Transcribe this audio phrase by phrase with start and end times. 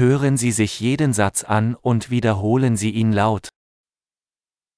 [0.00, 3.49] Hören Sie sich jeden Satz an und wiederholen Sie ihn laut.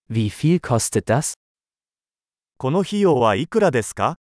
[0.08, 1.36] Wie viel kostet das?
[2.58, 4.18] この費用はいくらですか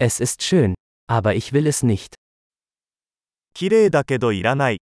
[0.00, 0.74] Es ist schön,
[1.06, 2.14] aber ich will es nicht.
[3.54, 4.80] 綺麗だけどいらない。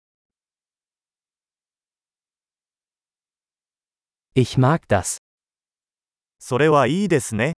[4.34, 5.18] Ich mag das.
[6.38, 7.52] それはいいですね。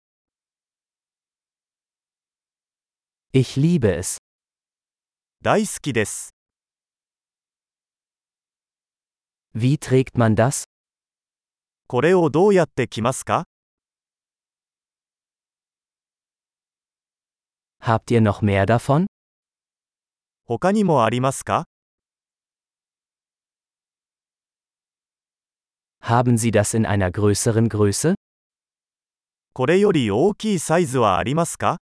[3.38, 4.20] Ich liebe es.
[5.42, 6.36] 大好きです。
[9.56, 10.66] Wie trägt man das?
[11.88, 13.46] これをどうやって着ますか
[17.82, 19.08] Habt ihr noch mehr davon?
[20.46, 21.66] 他にもありますか
[26.02, 28.14] Haben Sie das in einer größeren Größe?
[29.54, 31.78] これより大きいサイズはありますか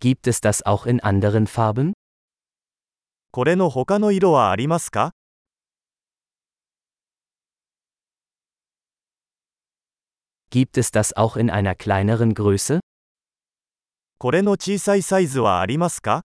[0.00, 1.92] Gibt es das auch in anderen Farben?
[3.32, 5.12] これの他の色はありますか
[10.50, 12.80] Gibt es das auch in einer kleineren Größe?
[14.18, 16.22] これの小さいサイズはありますか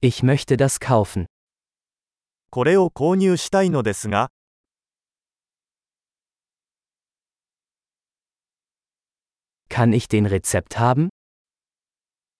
[0.00, 1.26] Ich möchte das kaufen.
[2.50, 4.30] これを購入したいのですが、
[9.73, 11.07] Kann ich den Rezept haben?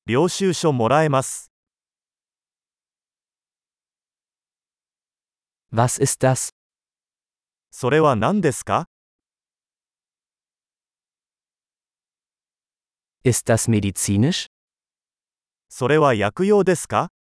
[0.06, 1.50] 領収書もらえます。
[5.72, 6.50] Was ist das?
[7.72, 8.90] それは何ですか
[13.24, 14.48] Ist das medizinisch?
[15.70, 17.14] それは薬用ですか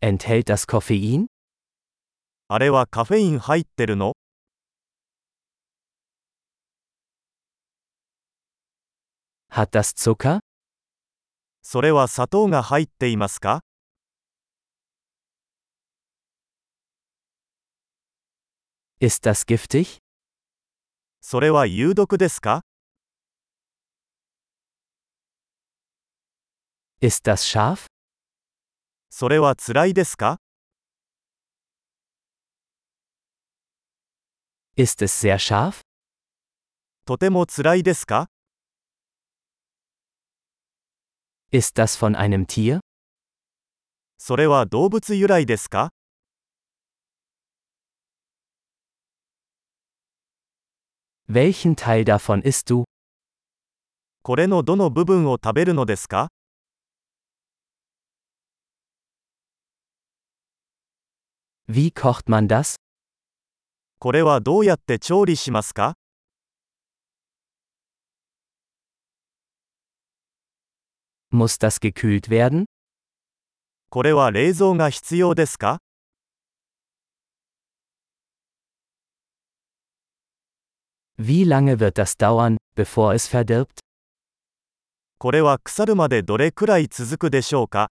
[0.00, 1.26] Enthält das Koffein?
[2.48, 4.14] あれはカフェイン入ってるの
[9.56, 10.40] Hat das Zucker?
[11.62, 13.60] それは砂糖が入っていますか
[19.00, 19.98] Ist das giftig?
[21.20, 22.62] それは有毒ですか
[27.00, 27.86] Ist das scharf?
[29.08, 30.40] それは辛いですか
[34.76, 35.82] Ist es sehr scharf?
[37.04, 38.33] とても辛いですか
[41.54, 42.80] Ist das von einem Tier?
[44.18, 45.90] それは動物由来ですか
[51.28, 52.82] Welchen Teil davon isst du?
[54.24, 56.26] これのどの部分を食べるのですか
[61.68, 62.74] Wie kocht man das?
[64.00, 65.94] これはどうやって調理しますか
[71.33, 72.65] Muss das gekühlt werden?
[73.91, 75.79] これは冷蔵が必要ですか
[81.17, 83.79] Wie lange wird das dauern, bevor es verdirbt?
[85.17, 87.89] これは腐るまでどれくらい続くでしょうか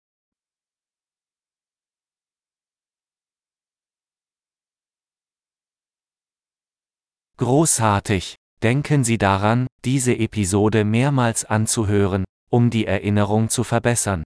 [7.39, 8.37] Großartig!
[8.63, 14.22] Denken Sie daran, diese Episode mehrmals anzuhören, um die Erinnerung zu verbessern.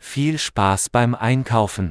[0.00, 1.90] Viel Spaß beim Einkaufen!